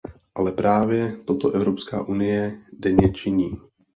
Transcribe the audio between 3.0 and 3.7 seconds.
činí.